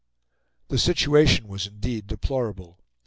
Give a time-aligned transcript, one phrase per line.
[0.69, 2.79] The situation was indeed deplorable.